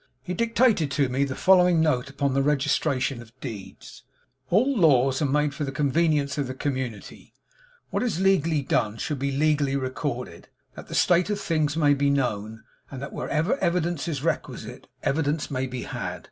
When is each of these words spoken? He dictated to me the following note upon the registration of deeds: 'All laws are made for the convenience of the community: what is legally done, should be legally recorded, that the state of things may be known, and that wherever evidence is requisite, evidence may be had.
He 0.23 0.33
dictated 0.33 0.89
to 0.89 1.09
me 1.09 1.25
the 1.25 1.35
following 1.35 1.79
note 1.79 2.09
upon 2.09 2.33
the 2.33 2.41
registration 2.41 3.21
of 3.21 3.39
deeds: 3.39 4.01
'All 4.49 4.75
laws 4.75 5.21
are 5.21 5.27
made 5.27 5.53
for 5.53 5.63
the 5.63 5.71
convenience 5.71 6.39
of 6.39 6.47
the 6.47 6.55
community: 6.55 7.35
what 7.91 8.01
is 8.01 8.19
legally 8.19 8.63
done, 8.63 8.97
should 8.97 9.19
be 9.19 9.31
legally 9.31 9.75
recorded, 9.75 10.47
that 10.73 10.87
the 10.87 10.95
state 10.95 11.29
of 11.29 11.39
things 11.39 11.77
may 11.77 11.93
be 11.93 12.09
known, 12.09 12.63
and 12.89 12.99
that 12.99 13.13
wherever 13.13 13.59
evidence 13.59 14.07
is 14.07 14.23
requisite, 14.23 14.87
evidence 15.03 15.51
may 15.51 15.67
be 15.67 15.83
had. 15.83 16.19